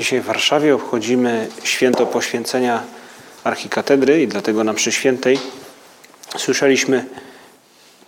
Dzisiaj 0.00 0.20
w 0.20 0.24
Warszawie 0.24 0.74
obchodzimy 0.74 1.48
święto 1.64 2.06
poświęcenia 2.06 2.82
archikatedry 3.44 4.22
i 4.22 4.28
dlatego 4.28 4.64
na 4.64 4.72
mszy 4.72 4.92
świętej 4.92 5.38
słyszeliśmy 6.36 7.04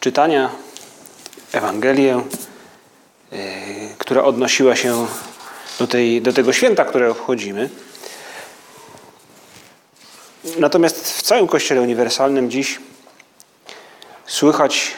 czytania, 0.00 0.50
Ewangelię, 1.52 2.20
yy, 3.32 3.38
która 3.98 4.24
odnosiła 4.24 4.76
się 4.76 5.06
do, 5.78 5.86
tej, 5.86 6.22
do 6.22 6.32
tego 6.32 6.52
święta, 6.52 6.84
które 6.84 7.10
obchodzimy. 7.10 7.70
Natomiast 10.58 11.12
w 11.12 11.22
całym 11.22 11.46
Kościele 11.46 11.80
Uniwersalnym 11.80 12.50
dziś 12.50 12.80
słychać 14.26 14.92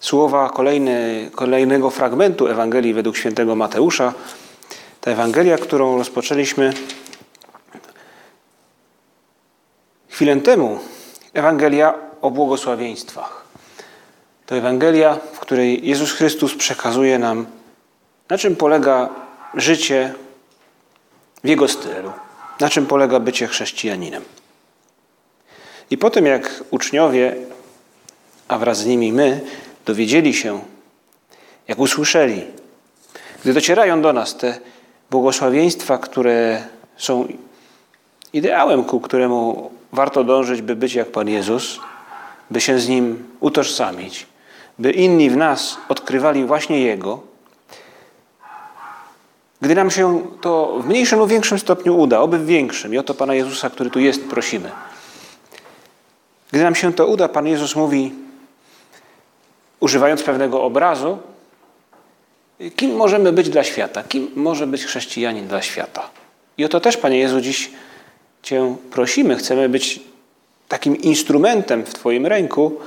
słowa 0.00 0.50
kolejny, 0.50 1.30
kolejnego 1.34 1.90
fragmentu 1.90 2.46
Ewangelii 2.46 2.94
według 2.94 3.16
świętego 3.16 3.54
Mateusza. 3.54 4.14
Ta 5.08 5.12
Ewangelia, 5.12 5.58
którą 5.58 5.98
rozpoczęliśmy 5.98 6.72
chwilę 10.08 10.36
temu, 10.36 10.78
Ewangelia 11.32 11.94
o 12.20 12.30
błogosławieństwach. 12.30 13.44
To 14.46 14.56
Ewangelia, 14.56 15.18
w 15.32 15.40
której 15.40 15.88
Jezus 15.88 16.12
Chrystus 16.12 16.54
przekazuje 16.54 17.18
nam, 17.18 17.46
na 18.30 18.38
czym 18.38 18.56
polega 18.56 19.08
życie 19.54 20.14
w 21.44 21.48
Jego 21.48 21.68
stylu, 21.68 22.12
na 22.60 22.68
czym 22.68 22.86
polega 22.86 23.20
bycie 23.20 23.46
chrześcijaninem. 23.46 24.24
I 25.90 25.98
po 25.98 26.10
tym, 26.10 26.26
jak 26.26 26.64
uczniowie, 26.70 27.36
a 28.48 28.58
wraz 28.58 28.78
z 28.78 28.86
nimi 28.86 29.12
my, 29.12 29.40
dowiedzieli 29.86 30.34
się, 30.34 30.60
jak 31.68 31.78
usłyszeli, 31.78 32.44
gdy 33.42 33.52
docierają 33.52 34.02
do 34.02 34.12
nas 34.12 34.36
te 34.36 34.60
błogosławieństwa, 35.10 35.98
które 35.98 36.64
są 36.96 37.28
ideałem, 38.32 38.84
ku 38.84 39.00
któremu 39.00 39.70
warto 39.92 40.24
dążyć, 40.24 40.62
by 40.62 40.76
być 40.76 40.94
jak 40.94 41.08
Pan 41.08 41.28
Jezus, 41.28 41.80
by 42.50 42.60
się 42.60 42.78
z 42.78 42.88
Nim 42.88 43.24
utożsamić, 43.40 44.26
by 44.78 44.90
inni 44.90 45.30
w 45.30 45.36
nas 45.36 45.78
odkrywali 45.88 46.44
właśnie 46.44 46.80
Jego. 46.80 47.20
Gdy 49.60 49.74
nam 49.74 49.90
się 49.90 50.26
to 50.40 50.78
w 50.80 50.86
mniejszym 50.86 51.18
lub 51.18 51.30
większym 51.30 51.58
stopniu 51.58 51.98
uda, 51.98 52.20
oby 52.20 52.38
w 52.38 52.46
większym, 52.46 52.94
i 52.94 52.98
o 52.98 53.02
to 53.02 53.14
Pana 53.14 53.34
Jezusa, 53.34 53.70
który 53.70 53.90
tu 53.90 54.00
jest, 54.00 54.28
prosimy. 54.28 54.70
Gdy 56.52 56.62
nam 56.62 56.74
się 56.74 56.92
to 56.92 57.06
uda, 57.06 57.28
Pan 57.28 57.46
Jezus 57.46 57.76
mówi, 57.76 58.14
używając 59.80 60.22
pewnego 60.22 60.62
obrazu, 60.62 61.18
kim 62.76 62.96
możemy 62.96 63.32
być 63.32 63.48
dla 63.48 63.64
świata, 63.64 64.02
kim 64.02 64.30
może 64.36 64.66
być 64.66 64.84
chrześcijanin 64.84 65.48
dla 65.48 65.62
świata. 65.62 66.10
I 66.58 66.64
o 66.64 66.68
to 66.68 66.80
też, 66.80 66.96
Panie 66.96 67.18
Jezu, 67.18 67.40
dziś 67.40 67.70
Cię 68.42 68.76
prosimy. 68.90 69.36
Chcemy 69.36 69.68
być 69.68 70.00
takim 70.68 70.96
instrumentem 70.96 71.84
w 71.84 71.94
Twoim 71.94 72.26
ręku, 72.26 72.80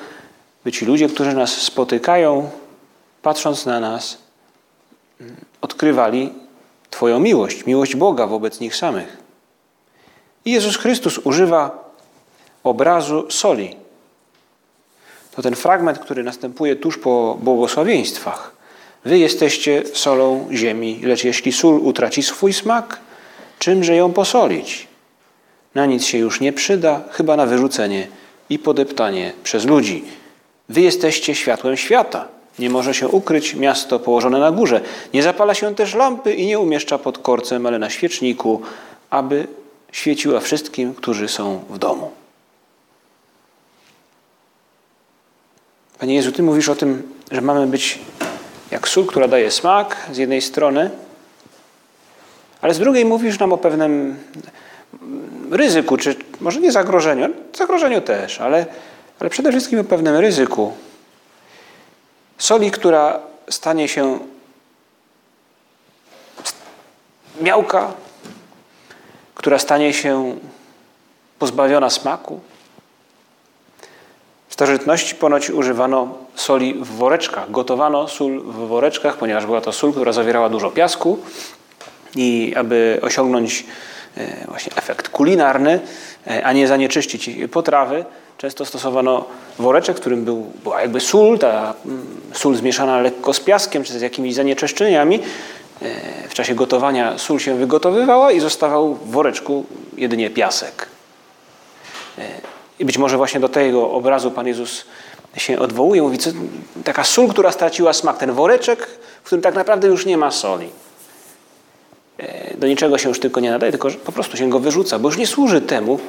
by 0.64 0.72
ci 0.72 0.86
ludzie, 0.86 1.10
którzy 1.10 1.34
nas 1.34 1.52
spotykają, 1.52 2.50
patrząc 3.22 3.66
na 3.66 3.80
nas, 3.80 4.18
odkrywali 5.62 6.34
Twoją 6.90 7.20
miłość, 7.20 7.66
miłość 7.66 7.96
Boga 7.96 8.28
wobec 8.28 8.60
nich 8.60 8.76
samych. 8.76 9.18
I 10.46 10.52
Jezus 10.52 10.78
Chrystus 10.78 11.18
używa 11.18 11.92
obrazu 12.64 13.32
soli. 13.32 13.76
To 15.36 15.42
ten 15.42 15.56
fragment, 15.56 16.00
który 16.00 16.24
następuje 16.24 16.76
tuż 16.76 16.98
po 16.98 17.38
błogosławieństwach. 17.42 18.61
Wy 19.06 19.18
jesteście 19.18 19.84
solą 19.94 20.48
ziemi, 20.52 21.02
lecz 21.04 21.24
jeśli 21.24 21.52
sól 21.52 21.80
utraci 21.80 22.24
swój 22.24 22.54
smak, 22.54 23.00
czymże 23.60 23.96
ją 23.96 24.14
posolić? 24.14 24.88
Na 25.76 25.86
nic 25.86 26.06
się 26.06 26.18
już 26.18 26.42
nie 26.42 26.54
przyda, 26.54 27.02
chyba 27.12 27.36
na 27.36 27.46
wyrzucenie 27.46 28.08
i 28.50 28.60
podeptanie 28.60 29.34
przez 29.44 29.66
ludzi. 29.66 30.04
Wy 30.70 30.82
jesteście 30.82 31.36
światłem 31.36 31.78
świata. 31.78 32.28
Nie 32.60 32.70
może 32.70 32.94
się 32.94 33.08
ukryć 33.08 33.56
miasto 33.56 34.00
położone 34.00 34.40
na 34.40 34.52
górze. 34.52 34.82
Nie 35.14 35.24
zapala 35.24 35.54
się 35.54 35.76
też 35.76 35.94
lampy 35.94 36.34
i 36.34 36.46
nie 36.46 36.60
umieszcza 36.60 36.98
pod 36.98 37.18
korcem, 37.18 37.66
ale 37.66 37.80
na 37.80 37.90
świeczniku, 37.90 38.62
aby 39.10 39.48
świeciła 39.92 40.40
wszystkim, 40.40 40.94
którzy 40.94 41.28
są 41.28 41.64
w 41.70 41.78
domu. 41.78 42.12
Panie 46.00 46.16
Jezu, 46.16 46.32
Ty 46.32 46.44
mówisz 46.44 46.70
o 46.70 46.76
tym, 46.76 47.14
że 47.32 47.42
mamy 47.42 47.68
być 47.68 48.00
jak 48.72 48.88
sól, 48.88 49.06
która 49.06 49.28
daje 49.28 49.52
smak 49.52 49.98
z 50.12 50.18
jednej 50.18 50.42
strony, 50.42 50.90
ale 52.62 52.74
z 52.74 52.80
drugiej 52.80 53.06
mówisz 53.06 53.40
nam 53.40 53.54
o 53.54 53.58
pewnym 53.58 54.20
ryzyku, 55.52 55.98
czy 55.98 56.16
może 56.42 56.60
nie 56.60 56.72
zagrożeniu, 56.72 57.34
zagrożeniu 57.58 58.02
też, 58.02 58.42
ale, 58.42 58.66
ale 59.20 59.30
przede 59.30 59.52
wszystkim 59.52 59.80
o 59.80 59.84
pewnym 59.84 60.16
ryzyku. 60.16 60.74
Soli, 62.38 62.72
która 62.72 63.20
stanie 63.50 63.88
się 63.88 64.20
miałka, 67.42 67.94
która 69.36 69.60
stanie 69.60 69.94
się 69.94 70.38
pozbawiona 71.40 71.90
smaku. 71.90 72.40
Starożytności 74.62 75.16
ponoć 75.16 75.50
używano 75.50 76.08
soli 76.36 76.74
w 76.74 76.88
woreczkach. 76.88 77.52
Gotowano 77.52 78.08
sól 78.08 78.42
w 78.42 78.56
woreczkach, 78.56 79.18
ponieważ 79.18 79.46
była 79.46 79.62
to 79.62 79.72
sól, 79.72 79.92
która 79.92 80.12
zawierała 80.12 80.50
dużo 80.50 80.72
piasku 80.72 81.20
i 82.16 82.54
aby 82.58 83.00
osiągnąć 83.02 83.66
właśnie 84.48 84.72
efekt 84.76 85.10
kulinarny, 85.10 85.80
a 86.44 86.54
nie 86.54 86.68
zanieczyścić 86.68 87.30
potrawy, 87.52 88.06
często 88.38 88.66
stosowano 88.66 89.26
woreczek, 89.60 89.98
w 89.98 90.00
którym 90.00 90.26
był, 90.26 90.52
była 90.64 90.82
jakby 90.82 91.00
sól, 91.00 91.40
ta 91.40 91.74
sól 92.34 92.56
zmieszana 92.56 93.02
lekko 93.02 93.34
z 93.34 93.40
piaskiem 93.40 93.84
czy 93.84 94.00
z 94.00 94.02
jakimiś 94.02 94.34
zanieczyszczeniami. 94.34 95.20
W 96.30 96.34
czasie 96.34 96.56
gotowania 96.56 97.18
sól 97.18 97.40
się 97.40 97.56
wygotowywała 97.56 98.32
i 98.32 98.40
zostawał 98.40 98.96
w 98.96 99.12
woreczku 99.12 99.66
jedynie 99.98 100.30
piasek. 100.30 100.86
I 102.80 102.86
być 102.86 102.98
może 102.98 103.18
właśnie 103.18 103.40
do 103.40 103.50
tego 103.50 103.92
obrazu 103.92 104.32
Pan 104.32 104.48
Jezus 104.48 104.86
się 105.38 105.60
odwołuje. 105.60 106.02
Mówi, 106.02 106.18
co, 106.18 106.30
taka 106.84 107.04
sól, 107.04 107.28
która 107.28 107.52
straciła 107.52 107.94
smak. 107.94 108.18
Ten 108.18 108.32
woreczek, 108.32 108.88
w 109.24 109.26
którym 109.26 109.42
tak 109.42 109.56
naprawdę 109.56 109.88
już 109.88 110.06
nie 110.06 110.18
ma 110.18 110.32
soli. 110.32 110.70
Do 112.58 112.68
niczego 112.68 112.98
się 112.98 113.10
już 113.10 113.20
tylko 113.20 113.40
nie 113.40 113.52
nadaje, 113.52 113.72
tylko 113.72 113.90
po 114.06 114.12
prostu 114.12 114.38
się 114.38 114.50
go 114.50 114.60
wyrzuca, 114.60 115.00
bo 115.00 115.10
już 115.10 115.18
nie 115.18 115.28
służy 115.28 115.62
temu, 115.62 116.00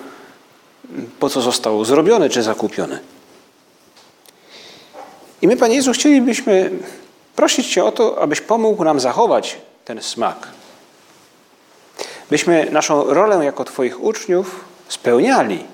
po 1.20 1.28
co 1.28 1.40
został 1.40 1.84
zrobiony 1.84 2.30
czy 2.30 2.42
zakupiony. 2.42 2.98
I 5.42 5.46
my, 5.46 5.56
Panie 5.56 5.74
Jezu, 5.76 5.92
chcielibyśmy 5.92 6.70
prosić 7.36 7.66
Cię 7.72 7.84
o 7.84 7.92
to, 7.92 8.20
abyś 8.20 8.40
pomógł 8.40 8.84
nam 8.84 9.00
zachować 9.00 9.56
ten 9.84 10.02
smak. 10.02 10.48
Byśmy 12.30 12.68
naszą 12.70 13.04
rolę 13.04 13.44
jako 13.44 13.64
Twoich 13.64 14.02
uczniów 14.02 14.64
spełniali. 14.88 15.64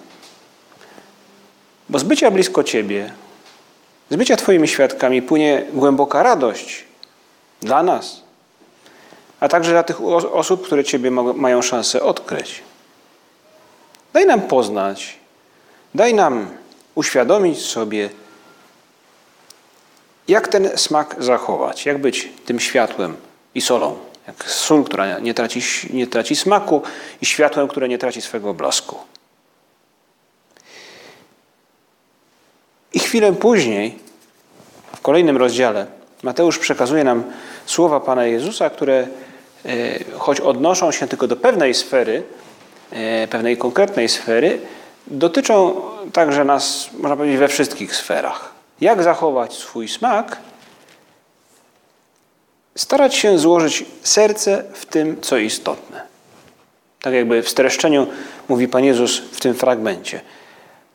Bo 1.88 1.98
z 1.98 2.02
bycia 2.02 2.30
blisko 2.30 2.64
Ciebie, 2.64 3.12
z 4.10 4.16
bycia 4.16 4.36
Twoimi 4.36 4.68
świadkami 4.68 5.22
płynie 5.22 5.64
głęboka 5.72 6.22
radość 6.22 6.84
dla 7.60 7.82
nas, 7.82 8.22
a 9.40 9.48
także 9.48 9.70
dla 9.70 9.82
tych 9.82 10.02
osób, 10.32 10.66
które 10.66 10.84
Ciebie 10.84 11.10
mają 11.10 11.62
szansę 11.62 12.02
odkryć. 12.02 12.62
Daj 14.12 14.26
nam 14.26 14.40
poznać, 14.40 15.16
daj 15.94 16.14
nam 16.14 16.50
uświadomić 16.94 17.58
sobie, 17.58 18.10
jak 20.28 20.48
ten 20.48 20.78
smak 20.78 21.16
zachować, 21.18 21.86
jak 21.86 21.98
być 21.98 22.28
tym 22.46 22.60
światłem 22.60 23.16
i 23.54 23.60
solą, 23.60 23.98
jak 24.26 24.50
sól, 24.50 24.84
która 24.84 25.18
nie 25.18 25.34
traci, 25.34 25.60
nie 25.90 26.06
traci 26.06 26.36
smaku 26.36 26.82
i 27.22 27.26
światłem, 27.26 27.68
które 27.68 27.88
nie 27.88 27.98
traci 27.98 28.22
swego 28.22 28.54
blasku. 28.54 28.96
Chwilę 33.08 33.32
później, 33.32 33.98
w 34.96 35.00
kolejnym 35.00 35.36
rozdziale, 35.36 35.86
Mateusz 36.22 36.58
przekazuje 36.58 37.04
nam 37.04 37.24
słowa 37.66 38.00
Pana 38.00 38.26
Jezusa, 38.26 38.70
które 38.70 39.06
choć 40.18 40.40
odnoszą 40.40 40.92
się 40.92 41.08
tylko 41.08 41.26
do 41.26 41.36
pewnej 41.36 41.74
sfery, 41.74 42.22
pewnej 43.30 43.56
konkretnej 43.56 44.08
sfery, 44.08 44.60
dotyczą 45.06 45.80
także 46.12 46.44
nas, 46.44 46.90
można 46.92 47.16
powiedzieć, 47.16 47.38
we 47.38 47.48
wszystkich 47.48 47.96
sferach. 47.96 48.52
Jak 48.80 49.02
zachować 49.02 49.54
swój 49.54 49.88
smak? 49.88 50.36
Starać 52.76 53.14
się 53.14 53.38
złożyć 53.38 53.84
serce 54.02 54.64
w 54.72 54.86
tym, 54.86 55.20
co 55.20 55.36
istotne. 55.38 56.02
Tak 57.00 57.14
jakby 57.14 57.42
w 57.42 57.48
streszczeniu 57.48 58.06
mówi 58.48 58.68
Pan 58.68 58.84
Jezus 58.84 59.18
w 59.18 59.40
tym 59.40 59.54
fragmencie. 59.54 60.20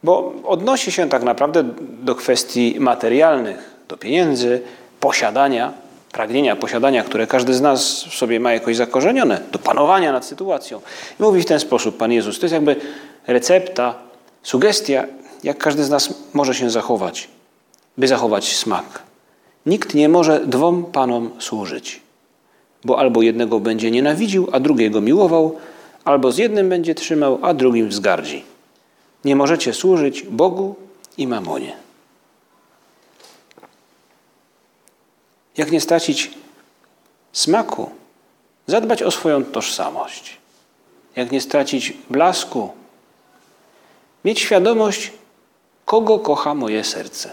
Bo 0.04 0.34
odnosi 0.46 0.92
się 0.92 1.10
tak 1.10 1.24
naprawdę 1.24 1.64
do 1.80 2.16
kwestii 2.16 2.76
materialnych, 2.80 3.76
do 3.88 3.98
pieniędzy, 3.98 4.62
posiadania, 5.00 5.74
pragnienia 6.12 6.56
posiadania, 6.56 7.04
które 7.04 7.28
każdy 7.28 7.54
z 7.54 7.62
nas 7.62 8.04
w 8.04 8.14
sobie 8.16 8.40
ma 8.40 8.54
jakoś 8.54 8.76
zakorzenione, 8.76 9.42
do 9.52 9.60
panowania 9.60 10.12
nad 10.12 10.26
sytuacją. 10.26 10.82
I 11.20 11.24
mówi 11.24 11.42
w 11.42 11.46
ten 11.46 11.60
sposób 11.60 11.98
Pan 11.98 12.12
Jezus. 12.12 12.40
To 12.40 12.46
jest 12.46 12.54
jakby 12.54 12.76
recepta, 13.28 13.96
sugestia, 14.44 15.06
jak 15.44 15.58
każdy 15.58 15.84
z 15.84 15.90
nas 15.90 16.14
może 16.34 16.56
się 16.56 16.70
zachować, 16.70 17.30
by 17.98 18.08
zachować 18.08 18.56
smak. 18.56 19.04
Nikt 19.66 19.94
nie 19.94 20.10
może 20.10 20.46
dwom 20.46 20.86
panom 20.86 21.30
służyć, 21.40 22.02
bo 22.86 23.00
albo 23.00 23.22
jednego 23.22 23.60
będzie 23.60 23.92
nienawidził, 23.92 24.48
a 24.52 24.60
drugiego 24.60 25.02
miłował, 25.02 25.56
albo 26.06 26.32
z 26.32 26.38
jednym 26.38 26.70
będzie 26.70 26.96
trzymał, 26.96 27.40
a 27.42 27.54
drugim 27.54 27.90
wzgardzi. 27.90 28.53
Nie 29.26 29.36
możecie 29.36 29.74
służyć 29.74 30.24
Bogu 30.24 30.76
i 31.18 31.28
mamonie. 31.28 31.78
Jak 35.58 35.72
nie 35.72 35.82
stracić 35.82 36.32
smaku? 37.34 37.92
Zadbać 38.68 39.04
o 39.04 39.12
swoją 39.12 39.46
tożsamość. 39.46 40.38
Jak 41.16 41.32
nie 41.32 41.42
stracić 41.42 41.94
blasku? 42.10 42.70
Mieć 44.26 44.40
świadomość, 44.40 45.12
kogo 45.86 46.20
kocha 46.20 46.54
moje 46.54 46.84
serce. 46.84 47.30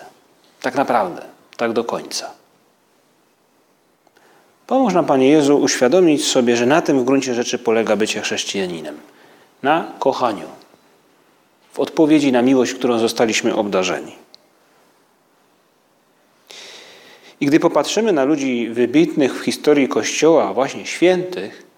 Tak 0.63 0.75
naprawdę, 0.75 1.23
tak 1.57 1.73
do 1.73 1.85
końca. 1.85 2.31
Pomóż 4.67 4.95
nam, 4.95 5.07
Panie 5.07 5.29
Jezu, 5.29 5.59
uświadomić 5.59 6.27
sobie, 6.27 6.57
że 6.57 6.67
na 6.67 6.83
tym 6.83 7.01
w 7.01 7.05
gruncie 7.05 7.35
rzeczy 7.35 7.59
polega 7.59 7.97
bycie 7.97 8.21
chrześcijaninem. 8.21 8.99
Na 9.63 9.93
kochaniu. 9.99 10.60
W 11.73 11.81
odpowiedzi 11.81 12.33
na 12.33 12.43
miłość, 12.43 12.75
którą 12.75 12.99
zostaliśmy 12.99 13.55
obdarzeni. 13.55 14.13
I 17.41 17.47
gdy 17.47 17.61
popatrzymy 17.61 18.13
na 18.13 18.25
ludzi 18.25 18.69
wybitnych 18.69 19.41
w 19.41 19.45
historii 19.45 19.89
Kościoła, 19.89 20.55
właśnie 20.55 20.87
świętych, 20.87 21.71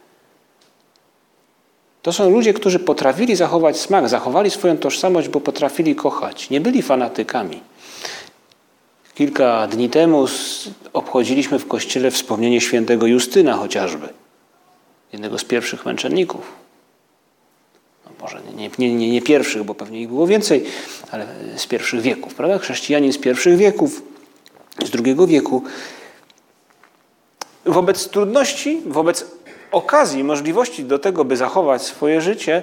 to 2.02 2.12
są 2.12 2.30
ludzie, 2.30 2.54
którzy 2.54 2.78
potrafili 2.78 3.36
zachować 3.36 3.80
smak, 3.80 4.08
zachowali 4.08 4.50
swoją 4.50 4.76
tożsamość, 4.76 5.28
bo 5.28 5.40
potrafili 5.40 5.94
kochać. 5.94 6.50
Nie 6.50 6.60
byli 6.60 6.82
fanatykami. 6.82 7.60
Kilka 9.14 9.66
dni 9.66 9.90
temu 9.90 10.26
obchodziliśmy 10.92 11.58
w 11.58 11.68
kościele 11.68 12.10
wspomnienie 12.10 12.60
świętego 12.60 13.06
Justyna 13.06 13.54
chociażby, 13.54 14.08
jednego 15.12 15.38
z 15.38 15.44
pierwszych 15.44 15.86
męczenników. 15.86 16.52
Może 18.22 18.40
nie, 18.54 18.70
nie, 18.78 18.94
nie, 18.94 19.10
nie 19.10 19.22
pierwszych, 19.22 19.64
bo 19.64 19.74
pewnie 19.74 20.00
ich 20.00 20.08
było 20.08 20.26
więcej, 20.26 20.64
ale 21.10 21.26
z 21.56 21.66
pierwszych 21.66 22.00
wieków, 22.00 22.34
prawda? 22.34 22.58
Chrześcijanin 22.58 23.12
z 23.12 23.18
pierwszych 23.18 23.56
wieków, 23.56 24.02
z 24.84 24.90
drugiego 24.90 25.26
wieku. 25.26 25.62
Wobec 27.64 28.08
trudności, 28.08 28.82
wobec 28.86 29.26
okazji, 29.72 30.24
możliwości 30.24 30.84
do 30.84 30.98
tego, 30.98 31.24
by 31.24 31.36
zachować 31.36 31.82
swoje 31.82 32.20
życie, 32.20 32.62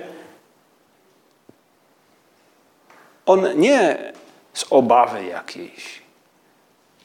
on 3.25 3.59
nie 3.59 4.13
z 4.53 4.65
obawy 4.69 5.25
jakiejś, 5.25 6.01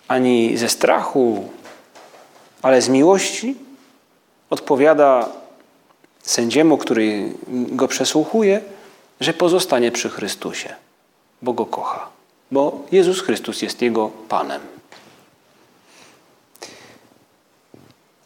ani 0.09 0.57
ze 0.57 0.69
strachu, 0.69 1.49
ale 2.63 2.83
z 2.83 2.89
miłości 2.89 3.57
odpowiada 4.51 5.29
sędziemu, 6.25 6.79
który 6.79 7.33
go 7.49 7.89
przesłuchuje, 7.89 8.61
że 9.21 9.33
pozostanie 9.33 9.93
przy 9.93 10.11
Chrystusie, 10.11 10.75
bo 11.43 11.53
go 11.53 11.67
kocha, 11.67 12.09
bo 12.51 12.87
Jezus 12.93 13.21
Chrystus 13.21 13.63
jest 13.63 13.83
jego 13.83 14.11
Panem. 14.29 14.61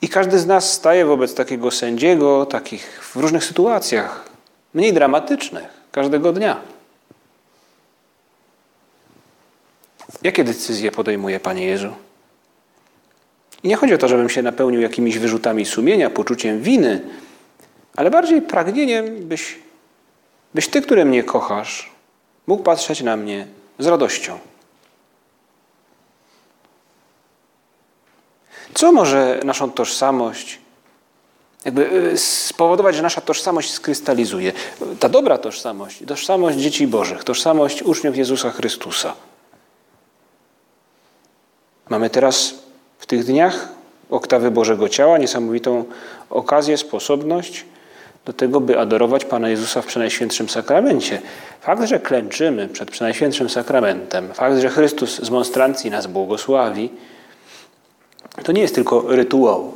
I 0.02 0.08
każdy 0.08 0.38
z 0.38 0.46
nas 0.46 0.72
staje 0.72 1.04
wobec 1.04 1.34
takiego 1.34 1.70
sędziego, 1.70 2.46
takich 2.46 3.10
w 3.14 3.16
różnych 3.16 3.44
sytuacjach, 3.44 4.28
mniej 4.74 4.92
dramatycznych, 4.92 5.68
każdego 5.92 6.32
dnia. 6.32 6.60
Jakie 10.22 10.44
decyzje 10.44 10.92
podejmuje 10.92 11.40
Panie 11.40 11.66
Jezu? 11.66 11.92
I 13.62 13.68
nie 13.68 13.76
chodzi 13.76 13.94
o 13.94 13.98
to, 13.98 14.08
żebym 14.08 14.28
się 14.28 14.42
napełnił 14.42 14.80
jakimiś 14.80 15.18
wyrzutami 15.18 15.66
sumienia, 15.66 16.10
poczuciem 16.10 16.62
winy, 16.62 17.00
ale 17.98 18.10
bardziej 18.10 18.42
pragnieniem, 18.42 19.28
byś, 19.28 19.58
byś 20.54 20.68
Ty, 20.68 20.82
który 20.82 21.04
mnie 21.04 21.24
kochasz, 21.24 21.90
mógł 22.46 22.62
patrzeć 22.62 23.00
na 23.00 23.16
mnie 23.16 23.46
z 23.78 23.86
radością. 23.86 24.38
Co 28.74 28.92
może 28.92 29.40
naszą 29.44 29.70
tożsamość, 29.72 30.58
jakby 31.64 31.92
y, 31.92 32.18
spowodować, 32.18 32.96
że 32.96 33.02
nasza 33.02 33.20
tożsamość 33.20 33.72
skrystalizuje? 33.72 34.52
Ta 35.00 35.08
dobra 35.08 35.38
tożsamość, 35.38 36.02
tożsamość 36.06 36.58
dzieci 36.58 36.86
Bożych, 36.86 37.24
tożsamość 37.24 37.82
uczniów 37.82 38.16
Jezusa 38.16 38.50
Chrystusa. 38.50 39.14
Mamy 41.88 42.10
teraz 42.10 42.54
w 42.98 43.06
tych 43.06 43.24
dniach 43.24 43.68
oktawy 44.10 44.50
Bożego 44.50 44.88
Ciała 44.88 45.18
niesamowitą 45.18 45.84
okazję, 46.30 46.76
sposobność 46.76 47.64
do 48.28 48.32
tego, 48.32 48.60
by 48.60 48.78
adorować 48.78 49.24
Pana 49.24 49.48
Jezusa 49.48 49.82
w 49.82 49.86
Przenajświętszym 49.86 50.48
Sakramencie. 50.48 51.22
Fakt, 51.60 51.82
że 51.82 51.98
klęczymy 51.98 52.68
przed 52.68 52.90
Przenajświętszym 52.90 53.50
Sakramentem, 53.50 54.34
fakt, 54.34 54.58
że 54.58 54.68
Chrystus 54.68 55.20
z 55.22 55.30
monstrancji 55.30 55.90
nas 55.90 56.06
błogosławi, 56.06 56.90
to 58.44 58.52
nie 58.52 58.62
jest 58.62 58.74
tylko 58.74 59.04
rytuał. 59.06 59.72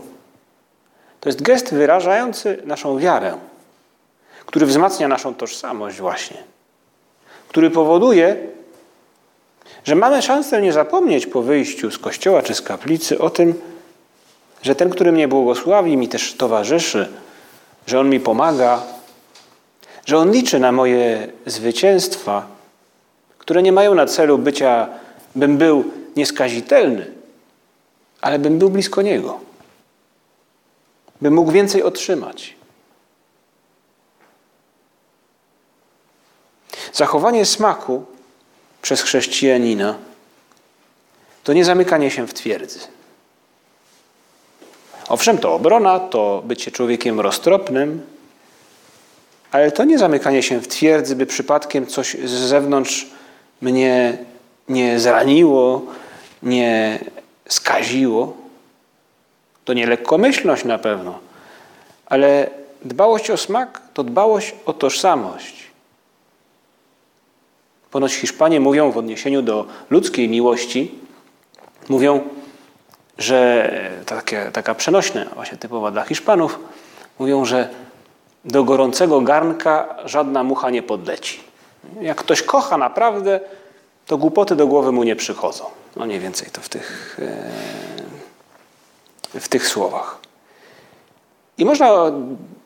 To 1.21 1.29
jest 1.29 1.43
gest 1.43 1.75
wyrażający 1.75 2.59
naszą 2.65 2.99
wiarę, 2.99 3.35
który 4.47 4.67
wzmacnia 4.67 5.09
naszą 5.09 5.35
tożsamość 5.35 6.01
właśnie, 6.01 6.37
który 7.49 7.71
powoduje, 7.71 8.37
że 9.85 9.95
mamy 9.95 10.23
szansę 10.23 10.63
nie 10.63 10.73
zapomnieć 10.73 11.27
po 11.27 11.43
wyjściu 11.43 11.91
z 11.91 11.99
kościoła 11.99 12.43
czy 12.43 12.55
z 12.55 12.63
kaplicy 12.63 13.19
o 13.19 13.31
tym, 13.31 13.55
że 14.63 14.75
ten, 14.75 14.91
który 14.91 15.13
mnie 15.13 15.29
błogosławi, 15.29 15.97
mi 15.97 16.09
też 16.09 16.35
towarzyszy, 16.35 17.09
że 17.87 18.01
on 18.01 18.11
mi 18.11 18.21
pomaga, 18.21 18.83
że 20.07 20.19
on 20.19 20.31
liczy 20.31 20.59
na 20.59 20.73
moje 20.73 21.33
zwycięstwa, 21.47 22.47
które 23.39 23.63
nie 23.63 23.73
mają 23.73 23.95
na 23.95 24.07
celu 24.07 24.39
bycia, 24.39 24.89
bym 25.35 25.59
był 25.59 25.85
nieskazitelny, 26.17 27.13
ale 28.21 28.39
bym 28.39 28.59
był 28.59 28.71
blisko 28.71 29.03
Niego, 29.03 29.41
bym 31.21 31.35
mógł 31.35 31.53
więcej 31.53 31.83
otrzymać. 31.83 32.57
Zachowanie 36.93 37.47
smaku 37.47 38.05
przez 38.83 39.03
chrześcijanina 39.03 39.95
to 41.45 41.53
nie 41.53 41.65
zamykanie 41.65 42.11
się 42.11 42.27
w 42.27 42.35
twierdzy. 42.35 42.81
Owszem, 45.13 45.39
to 45.39 45.55
obrona, 45.55 46.01
to 46.01 46.43
bycie 46.45 46.71
człowiekiem 46.71 47.21
roztropnym, 47.21 48.07
ale 49.51 49.73
to 49.73 49.85
nie 49.85 49.99
zamykanie 49.99 50.43
się 50.43 50.61
w 50.61 50.69
twierdzy, 50.69 51.17
by 51.17 51.27
przypadkiem 51.27 51.87
coś 51.87 52.17
z 52.25 52.31
zewnątrz 52.31 53.07
mnie 53.61 54.19
nie 54.69 55.01
zraniło, 55.01 55.83
nie 56.43 56.99
skaziło. 57.49 58.37
To 59.65 59.73
nie 59.73 59.87
lekkomyślność 59.87 60.65
na 60.65 60.79
pewno, 60.79 61.19
ale 62.07 62.51
dbałość 62.85 63.31
o 63.31 63.37
smak 63.37 63.81
to 63.95 64.05
dbałość 64.05 64.55
o 64.67 64.73
tożsamość. 64.73 65.67
Ponoć 67.91 68.15
Hiszpanie 68.15 68.61
mówią 68.61 68.91
w 68.91 68.99
odniesieniu 68.99 69.43
do 69.43 69.67
ludzkiej 69.91 70.29
miłości, 70.29 70.91
mówią, 71.89 72.21
że 73.19 73.71
takie, 74.07 74.51
taka 74.53 74.75
przenośna, 74.75 75.25
właśnie 75.35 75.59
typowa 75.59 75.91
dla 75.91 76.03
Hiszpanów, 76.03 76.59
mówią, 77.19 77.45
że 77.45 77.69
do 78.45 78.65
gorącego 78.65 79.21
garnka 79.21 79.95
żadna 80.05 80.45
mucha 80.45 80.71
nie 80.71 80.83
podleci. 80.83 81.41
Jak 82.01 82.17
ktoś 82.17 82.43
kocha 82.43 82.79
naprawdę, 82.79 83.41
to 84.07 84.19
głupoty 84.19 84.57
do 84.57 84.67
głowy 84.67 84.93
mu 84.93 85.05
nie 85.05 85.17
przychodzą. 85.17 85.65
No 85.97 86.07
mniej 86.07 86.21
więcej 86.21 86.49
to 86.53 86.61
w 86.61 86.69
tych, 86.69 87.19
e, 89.35 89.41
w 89.41 89.49
tych 89.49 89.67
słowach. 89.67 90.19
I 91.59 91.65
można 91.65 92.13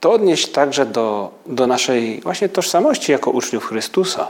to 0.00 0.12
odnieść 0.12 0.52
także 0.52 0.86
do, 0.86 1.30
do 1.46 1.66
naszej 1.66 2.20
właśnie 2.20 2.48
tożsamości 2.48 3.12
jako 3.12 3.30
uczniów 3.30 3.66
Chrystusa. 3.66 4.28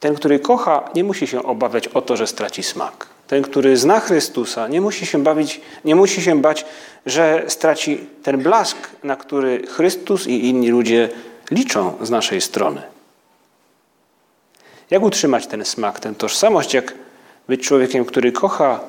Ten, 0.00 0.14
który 0.14 0.38
kocha, 0.40 0.90
nie 0.94 1.04
musi 1.04 1.26
się 1.26 1.42
obawiać 1.42 1.88
o 1.88 2.02
to, 2.02 2.16
że 2.16 2.26
straci 2.26 2.62
smak. 2.62 3.06
Ten, 3.28 3.42
który 3.42 3.76
zna 3.76 4.00
Chrystusa, 4.00 4.68
nie 4.68 4.80
musi 4.80 5.06
się, 5.06 5.22
bawić, 5.22 5.60
nie 5.84 5.94
musi 5.94 6.22
się 6.22 6.40
bać, 6.40 6.64
że 7.06 7.44
straci 7.48 8.06
ten 8.22 8.42
blask, 8.42 8.76
na 9.02 9.16
który 9.16 9.66
Chrystus 9.66 10.26
i 10.26 10.48
inni 10.48 10.70
ludzie 10.70 11.08
liczą 11.50 11.98
z 12.02 12.10
naszej 12.10 12.40
strony. 12.40 12.82
Jak 14.90 15.02
utrzymać 15.02 15.46
ten 15.46 15.64
smak, 15.64 16.00
tę 16.00 16.14
tożsamość, 16.14 16.74
jak 16.74 16.94
być 17.48 17.62
człowiekiem, 17.62 18.04
który 18.04 18.32
kocha, 18.32 18.80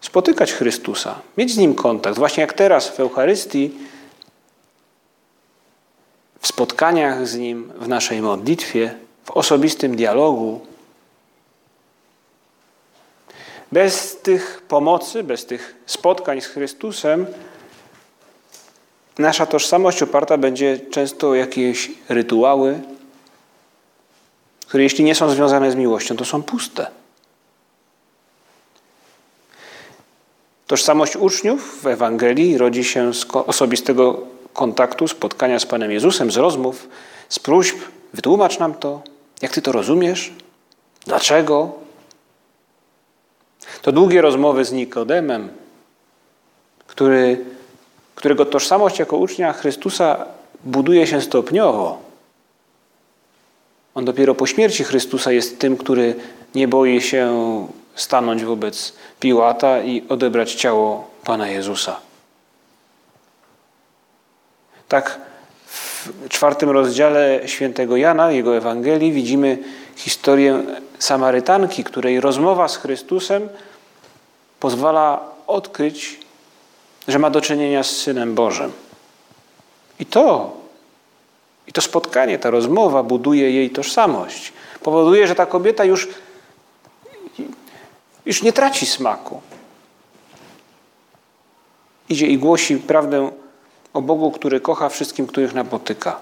spotykać 0.00 0.52
Chrystusa, 0.52 1.14
mieć 1.38 1.54
z 1.54 1.56
Nim 1.56 1.74
kontakt, 1.74 2.18
właśnie 2.18 2.40
jak 2.40 2.52
teraz 2.52 2.88
w 2.88 3.00
Eucharystii, 3.00 3.70
w 6.40 6.46
spotkaniach 6.46 7.28
z 7.28 7.36
Nim, 7.36 7.72
w 7.78 7.88
naszej 7.88 8.22
modlitwie, 8.22 8.94
w 9.24 9.30
osobistym 9.30 9.96
dialogu. 9.96 10.71
Bez 13.72 14.16
tych 14.16 14.62
pomocy, 14.68 15.22
bez 15.22 15.46
tych 15.46 15.74
spotkań 15.86 16.40
z 16.40 16.46
Chrystusem, 16.46 17.26
nasza 19.18 19.46
tożsamość 19.46 20.02
oparta 20.02 20.38
będzie 20.38 20.80
często 20.90 21.28
o 21.28 21.34
jakieś 21.34 21.90
rytuały, 22.08 22.80
które 24.66 24.82
jeśli 24.82 25.04
nie 25.04 25.14
są 25.14 25.30
związane 25.30 25.72
z 25.72 25.74
miłością, 25.74 26.16
to 26.16 26.24
są 26.24 26.42
puste. 26.42 26.86
Tożsamość 30.66 31.16
uczniów 31.16 31.82
w 31.82 31.86
Ewangelii 31.86 32.58
rodzi 32.58 32.84
się 32.84 33.14
z 33.14 33.26
osobistego 33.46 34.20
kontaktu, 34.52 35.08
spotkania 35.08 35.58
z 35.58 35.66
Panem 35.66 35.90
Jezusem, 35.90 36.30
z 36.30 36.36
rozmów, 36.36 36.88
z 37.28 37.38
próśb. 37.38 37.76
Wytłumacz 38.14 38.58
nam 38.58 38.74
to, 38.74 39.02
jak 39.42 39.52
Ty 39.52 39.62
to 39.62 39.72
rozumiesz? 39.72 40.32
Dlaczego? 41.06 41.81
To 43.82 43.92
długie 43.92 44.22
rozmowy 44.22 44.64
z 44.64 44.72
Nikodemem, 44.72 45.48
który, 46.86 47.44
którego 48.14 48.46
tożsamość 48.46 48.98
jako 48.98 49.16
ucznia 49.16 49.52
Chrystusa 49.52 50.26
buduje 50.64 51.06
się 51.06 51.20
stopniowo. 51.20 51.98
On 53.94 54.04
dopiero 54.04 54.34
po 54.34 54.46
śmierci 54.46 54.84
Chrystusa 54.84 55.32
jest 55.32 55.58
tym, 55.58 55.76
który 55.76 56.14
nie 56.54 56.68
boi 56.68 57.00
się 57.00 57.32
stanąć 57.94 58.44
wobec 58.44 58.92
Piłata 59.20 59.82
i 59.82 60.08
odebrać 60.08 60.54
ciało 60.54 61.10
Pana 61.24 61.48
Jezusa. 61.48 62.00
Tak 64.88 65.20
w 65.66 66.28
czwartym 66.28 66.70
rozdziale 66.70 67.40
świętego 67.46 67.96
Jana, 67.96 68.32
jego 68.32 68.56
Ewangelii, 68.56 69.12
widzimy 69.12 69.58
historię 69.96 70.62
Samarytanki, 70.98 71.84
której 71.84 72.20
rozmowa 72.20 72.68
z 72.68 72.76
Chrystusem 72.76 73.48
pozwala 74.60 75.20
odkryć, 75.46 76.20
że 77.08 77.18
ma 77.18 77.30
do 77.30 77.40
czynienia 77.40 77.82
z 77.84 77.90
Synem 77.90 78.34
Bożym. 78.34 78.72
I 79.98 80.06
to, 80.06 80.56
i 81.66 81.72
to 81.72 81.80
spotkanie, 81.80 82.38
ta 82.38 82.50
rozmowa 82.50 83.02
buduje 83.02 83.50
jej 83.50 83.70
tożsamość. 83.70 84.52
Powoduje, 84.82 85.26
że 85.26 85.34
ta 85.34 85.46
kobieta 85.46 85.84
już 85.84 86.08
już 88.26 88.42
nie 88.42 88.52
traci 88.52 88.86
smaku. 88.86 89.40
Idzie 92.08 92.26
i 92.26 92.38
głosi 92.38 92.76
prawdę 92.76 93.30
o 93.94 94.02
Bogu, 94.02 94.30
który 94.30 94.60
kocha 94.60 94.88
wszystkim, 94.88 95.26
których 95.26 95.54
napotyka. 95.54 96.20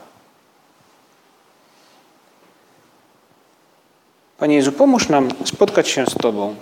Panie 4.40 4.56
Jezu, 4.56 4.72
pomóż 4.72 5.08
nam 5.08 5.28
spotkać 5.44 5.88
się 5.88 6.06
z 6.06 6.14
Tobą, 6.14 6.54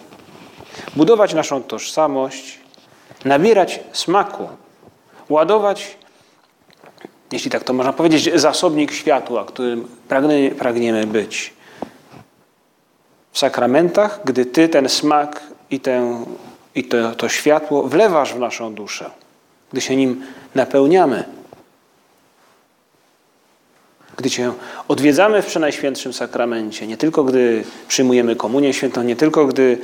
budować 0.97 1.35
naszą 1.35 1.63
tożsamość, 1.63 2.59
nabierać 3.25 3.81
smaku, 3.93 4.49
ładować, 5.29 5.97
jeśli 7.33 7.51
tak 7.51 7.65
to 7.65 7.73
można 7.73 7.93
powiedzieć, 7.93 8.41
zasobnik 8.41 8.93
światła, 8.93 9.45
którym 9.45 9.89
pragniemy 10.59 11.07
być 11.07 11.53
w 13.33 13.39
sakramentach, 13.39 14.21
gdy 14.25 14.47
Ty 14.47 14.69
ten 14.69 14.89
smak 14.89 15.43
i, 15.71 15.81
i 16.75 16.85
to, 16.85 17.15
to 17.15 17.29
światło 17.29 17.83
wlewasz 17.83 18.35
w 18.35 18.39
naszą 18.39 18.75
duszę, 18.75 19.11
gdy 19.73 19.81
się 19.81 19.97
nim 19.97 20.23
napełniamy. 20.55 21.38
Gdy 24.19 24.31
Cię 24.31 24.53
odwiedzamy 24.89 25.43
w 25.43 25.47
Przenajświętszym 25.47 26.13
Sakramencie, 26.13 26.87
nie 26.87 26.97
tylko 26.97 27.25
gdy 27.25 27.65
przyjmujemy 27.89 28.37
Komunię 28.37 28.75
Świętą, 28.75 29.03
nie 29.03 29.17
tylko 29.17 29.47
gdy 29.47 29.79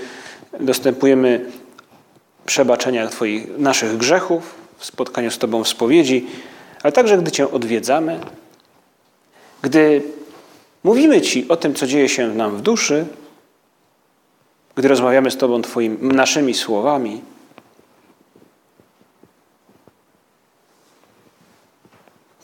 dostępujemy 0.61 1.51
przebaczenia 2.47 3.09
Twoich, 3.09 3.59
naszych 3.59 3.97
grzechów, 3.97 4.55
w 4.79 4.85
spotkaniu 4.85 5.31
z 5.31 5.39
Tobą 5.39 5.65
w 5.65 5.69
spowiedzi, 5.69 6.27
ale 6.83 6.93
także 6.93 7.19
gdy 7.19 7.31
Cię 7.31 7.51
odwiedzamy, 7.51 8.21
gdy 9.63 10.03
mówimy 10.85 11.21
Ci 11.21 11.49
o 11.49 11.57
tym, 11.57 11.75
co 11.75 11.87
dzieje 11.87 12.09
się 12.09 12.29
nam 12.29 12.57
w 12.57 12.61
duszy, 12.61 13.07
gdy 14.75 14.89
rozmawiamy 14.89 15.31
z 15.31 15.37
Tobą 15.37 15.63
Twoimi, 15.63 15.99
naszymi 16.01 16.55
słowami, 16.55 17.21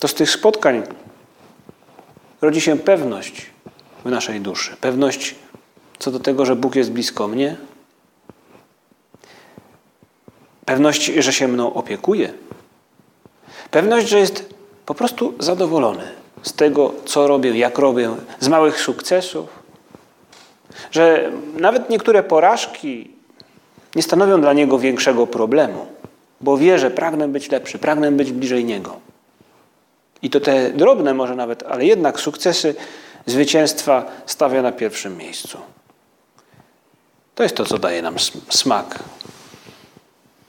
to 0.01 0.09
z 0.09 0.15
tych 0.15 0.31
spotkań 0.31 0.83
rodzi 2.43 2.61
się 2.61 2.79
pewność 2.79 3.47
w 4.05 4.11
naszej 4.11 4.41
duszy. 4.41 4.77
Pewność 4.81 5.35
co 5.99 6.11
do 6.11 6.21
tego, 6.21 6.47
że 6.47 6.57
Bóg 6.57 6.77
jest 6.77 6.93
blisko 6.93 7.29
mnie. 7.29 7.57
Pewność, 10.65 11.05
że 11.07 11.33
się 11.33 11.49
mną 11.49 11.73
opiekuje. 11.75 12.33
Pewność, 13.71 14.09
że 14.09 14.19
jest 14.19 14.55
po 14.87 14.95
prostu 14.95 15.35
zadowolony 15.39 16.03
z 16.43 16.53
tego, 16.53 16.95
co 17.05 17.27
robię, 17.27 17.59
jak 17.59 17.79
robię, 17.79 18.11
z 18.41 18.49
małych 18.49 18.81
sukcesów, 18.81 19.49
że 20.91 21.33
nawet 21.57 21.91
niektóre 21.91 22.23
porażki 22.23 23.11
nie 23.95 24.03
stanowią 24.03 24.41
dla 24.41 24.53
niego 24.53 24.79
większego 24.79 25.27
problemu, 25.27 25.87
bo 26.41 26.57
wie, 26.57 26.79
że 26.79 26.91
pragnę 26.91 27.29
być 27.29 27.51
lepszy, 27.51 27.79
pragnę 27.79 28.13
być 28.13 28.33
bliżej 28.33 28.65
niego. 28.65 29.10
I 30.23 30.31
to 30.31 30.41
te 30.41 30.71
drobne 30.71 31.15
może 31.15 31.37
nawet, 31.37 31.63
ale 31.63 31.85
jednak 31.85 32.21
sukcesy 32.21 32.75
zwycięstwa 33.27 34.05
stawia 34.27 34.63
na 34.63 34.73
pierwszym 34.73 35.17
miejscu. 35.17 35.59
To 37.35 37.43
jest 37.43 37.57
to, 37.57 37.65
co 37.65 37.79
daje 37.79 38.03
nam 38.03 38.17
smak. 38.49 38.99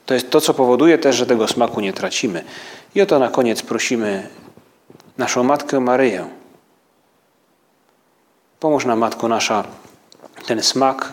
To 0.06 0.14
jest 0.14 0.30
to, 0.30 0.40
co 0.40 0.54
powoduje 0.54 0.98
też, 0.98 1.16
że 1.16 1.26
tego 1.26 1.48
smaku 1.48 1.80
nie 1.80 1.92
tracimy. 1.92 2.44
I 2.94 3.00
o 3.00 3.06
to 3.06 3.18
na 3.18 3.28
koniec 3.28 3.62
prosimy 3.62 4.28
naszą 5.18 5.44
Matkę 5.44 5.80
Maryję. 5.80 6.28
Pomóż 8.60 8.84
nam, 8.84 8.98
Matko 8.98 9.28
nasza, 9.28 9.64
ten 10.46 10.62
smak 10.62 11.12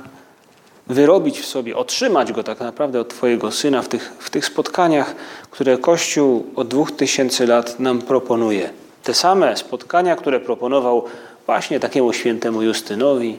wyrobić 0.90 1.40
w 1.40 1.46
sobie, 1.46 1.78
otrzymać 1.78 2.32
go 2.32 2.44
tak 2.44 2.60
naprawdę 2.60 3.00
od 3.00 3.10
Twojego 3.10 3.52
Syna 3.52 3.82
w 3.82 3.88
tych, 3.88 4.14
w 4.20 4.30
tych 4.30 4.46
spotkaniach, 4.46 5.16
które 5.52 5.78
Kościół 5.78 6.46
od 6.56 6.68
dwóch 6.68 6.92
tysięcy 6.92 7.48
lat 7.48 7.80
nam 7.80 8.02
proponuje. 8.02 8.70
Te 9.04 9.14
same 9.14 9.58
spotkania, 9.58 10.16
które 10.16 10.40
proponował 10.40 11.06
właśnie 11.46 11.80
takiemu 11.80 12.14
świętemu 12.14 12.62
Justynowi, 12.62 13.38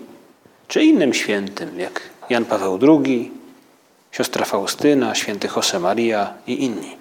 czy 0.69 0.85
innym 0.85 1.14
świętym, 1.14 1.80
jak 1.80 2.00
Jan 2.30 2.45
Paweł 2.45 2.78
II, 2.83 3.33
siostra 4.12 4.45
Faustyna, 4.45 5.14
święty 5.14 5.49
Josemaria 5.57 6.35
i 6.47 6.64
inni. 6.64 6.97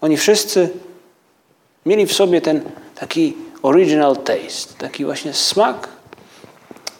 Oni 0.00 0.16
wszyscy 0.16 0.70
mieli 1.86 2.06
w 2.06 2.12
sobie 2.12 2.40
ten 2.40 2.62
taki 2.94 3.36
original 3.62 4.16
taste, 4.16 4.74
taki 4.78 5.04
właśnie 5.04 5.34
smak 5.34 5.88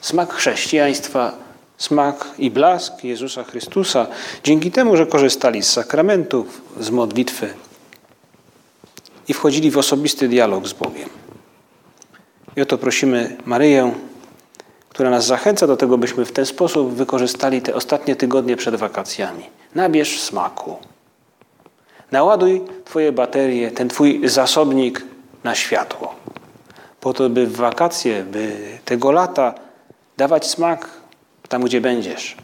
smak 0.04 0.34
chrześcijaństwa, 0.34 1.32
smak 1.78 2.26
i 2.38 2.50
blask 2.50 3.04
Jezusa 3.04 3.44
Chrystusa, 3.44 4.06
dzięki 4.44 4.70
temu, 4.70 4.96
że 4.96 5.06
korzystali 5.06 5.62
z 5.62 5.72
sakramentów, 5.72 6.62
z 6.80 6.90
modlitwy 6.90 7.54
i 9.28 9.34
wchodzili 9.34 9.70
w 9.70 9.78
osobisty 9.78 10.28
dialog 10.28 10.66
z 10.66 10.72
Bogiem. 10.72 11.08
I 12.56 12.62
o 12.62 12.66
to 12.66 12.78
prosimy 12.78 13.36
Maryję, 13.44 13.92
która 14.88 15.10
nas 15.10 15.26
zachęca 15.26 15.66
do 15.66 15.76
tego, 15.76 15.98
byśmy 15.98 16.24
w 16.24 16.32
ten 16.32 16.46
sposób 16.46 16.94
wykorzystali 16.94 17.62
te 17.62 17.74
ostatnie 17.74 18.16
tygodnie 18.16 18.56
przed 18.56 18.76
wakacjami. 18.76 19.44
Nabierz 19.74 20.20
smaku. 20.20 20.76
Naładuj 22.12 22.62
Twoje 22.84 23.12
baterie, 23.12 23.70
ten 23.70 23.88
Twój 23.88 24.28
zasobnik 24.28 25.02
na 25.44 25.54
światło. 25.54 26.14
Po 27.00 27.12
to, 27.12 27.30
by 27.30 27.46
w 27.46 27.56
wakacje, 27.56 28.24
by 28.24 28.56
tego 28.84 29.12
lata 29.12 29.54
dawać 30.16 30.50
smak 30.50 30.88
tam, 31.48 31.62
gdzie 31.62 31.80
będziesz, 31.80 32.36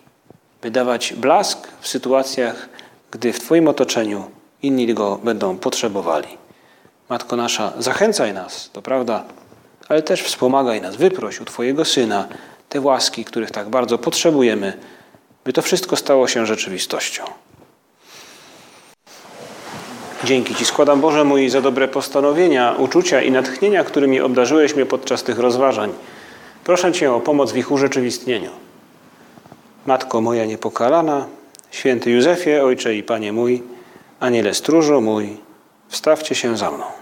by 0.62 0.70
dawać 0.70 1.12
blask 1.12 1.68
w 1.80 1.88
sytuacjach, 1.88 2.68
gdy 3.10 3.32
w 3.32 3.40
Twoim 3.40 3.68
otoczeniu 3.68 4.30
inni 4.62 4.94
go 4.94 5.20
będą 5.24 5.58
potrzebowali. 5.58 6.28
Matko 7.08 7.36
nasza, 7.36 7.72
zachęcaj 7.78 8.34
nas, 8.34 8.70
to 8.72 8.82
prawda, 8.82 9.24
ale 9.88 10.02
też 10.02 10.22
wspomagaj 10.22 10.80
nas, 10.80 10.96
wyproś 10.96 11.40
u 11.40 11.44
Twojego 11.44 11.84
Syna 11.84 12.28
te 12.68 12.80
łaski, 12.80 13.24
których 13.24 13.50
tak 13.50 13.68
bardzo 13.68 13.98
potrzebujemy, 13.98 14.72
by 15.44 15.52
to 15.52 15.62
wszystko 15.62 15.96
stało 15.96 16.28
się 16.28 16.46
rzeczywistością. 16.46 17.24
Dzięki 20.24 20.54
Ci 20.54 20.64
składam, 20.64 21.00
Boże 21.00 21.24
mój, 21.24 21.48
za 21.48 21.60
dobre 21.60 21.88
postanowienia, 21.88 22.74
uczucia 22.78 23.22
i 23.22 23.30
natchnienia, 23.30 23.84
którymi 23.84 24.20
obdarzyłeś 24.20 24.76
mnie 24.76 24.86
podczas 24.86 25.22
tych 25.22 25.38
rozważań. 25.38 25.92
Proszę 26.64 26.92
Cię 26.92 27.12
o 27.12 27.20
pomoc 27.20 27.52
w 27.52 27.56
ich 27.56 27.70
urzeczywistnieniu. 27.70 28.50
Matko 29.86 30.20
moja 30.20 30.44
niepokalana, 30.44 31.26
święty 31.70 32.10
Józefie, 32.10 32.62
Ojcze 32.62 32.94
i 32.94 33.02
Panie 33.02 33.32
mój, 33.32 33.62
Aniele 34.20 34.54
stróżu 34.54 35.00
mój, 35.00 35.36
wstawcie 35.88 36.34
się 36.34 36.56
za 36.56 36.70
mną. 36.70 36.99